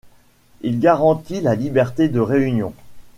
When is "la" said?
1.41-1.53